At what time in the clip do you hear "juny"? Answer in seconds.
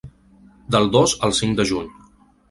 1.73-1.93